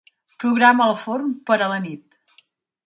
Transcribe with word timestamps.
Programa 0.43 0.87
el 0.93 0.95
forn 1.03 1.31
per 1.51 1.59
a 1.59 1.69
la 1.75 1.79
nit. 1.87 2.39